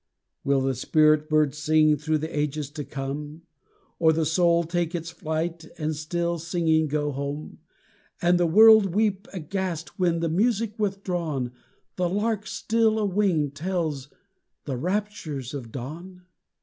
Will 0.43 0.61
the 0.61 0.73
spirit 0.73 1.29
bird 1.29 1.53
sing 1.53 1.95
through 1.95 2.17
the 2.17 2.35
ages 2.35 2.71
to 2.71 2.83
come, 2.83 3.43
Or 3.99 4.11
the 4.11 4.25
soul 4.25 4.63
take 4.63 4.95
its 4.95 5.11
flight 5.11 5.67
and, 5.77 5.95
still 5.95 6.39
singing, 6.39 6.87
go 6.87 7.11
home, 7.11 7.59
And 8.19 8.39
the 8.39 8.47
world 8.47 8.95
weep 8.95 9.27
aghast 9.31 9.99
when, 9.99 10.19
the 10.19 10.27
music 10.27 10.73
withdrawn, 10.79 11.51
The 11.97 12.09
lark 12.09 12.47
still 12.47 12.97
a 12.97 13.05
wing 13.05 13.51
tells 13.51 14.07
the 14.65 14.75
rapture 14.75 15.37
of 15.53 15.71
dawn? 15.71 16.23